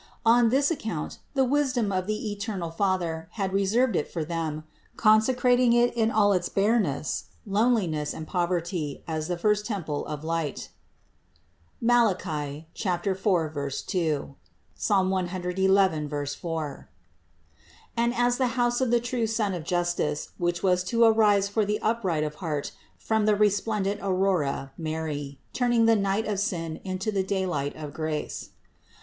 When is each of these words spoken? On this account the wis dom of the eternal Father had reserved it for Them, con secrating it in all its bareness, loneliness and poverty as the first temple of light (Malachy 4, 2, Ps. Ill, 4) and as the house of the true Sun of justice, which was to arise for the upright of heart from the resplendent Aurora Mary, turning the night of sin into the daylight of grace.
On 0.25 0.49
this 0.49 0.71
account 0.71 1.19
the 1.35 1.43
wis 1.43 1.73
dom 1.73 1.91
of 1.91 2.07
the 2.07 2.31
eternal 2.31 2.71
Father 2.71 3.27
had 3.33 3.53
reserved 3.53 3.95
it 3.95 4.07
for 4.07 4.25
Them, 4.25 4.63
con 4.97 5.19
secrating 5.19 5.75
it 5.75 5.93
in 5.93 6.09
all 6.09 6.33
its 6.33 6.49
bareness, 6.49 7.25
loneliness 7.45 8.11
and 8.11 8.25
poverty 8.25 9.03
as 9.07 9.27
the 9.27 9.37
first 9.37 9.63
temple 9.63 10.03
of 10.07 10.23
light 10.23 10.69
(Malachy 11.79 12.65
4, 12.73 13.69
2, 13.85 14.35
Ps. 14.75 14.91
Ill, 14.91 16.27
4) 16.39 16.89
and 17.95 18.15
as 18.15 18.37
the 18.39 18.47
house 18.57 18.81
of 18.81 18.89
the 18.89 18.99
true 18.99 19.27
Sun 19.27 19.53
of 19.53 19.63
justice, 19.63 20.29
which 20.39 20.63
was 20.63 20.83
to 20.85 21.03
arise 21.03 21.47
for 21.47 21.63
the 21.63 21.79
upright 21.83 22.23
of 22.23 22.33
heart 22.41 22.71
from 22.97 23.27
the 23.27 23.35
resplendent 23.35 23.99
Aurora 24.01 24.71
Mary, 24.79 25.39
turning 25.53 25.85
the 25.85 25.95
night 25.95 26.25
of 26.25 26.39
sin 26.39 26.81
into 26.83 27.11
the 27.11 27.21
daylight 27.23 27.75
of 27.75 27.93
grace. 27.93 28.49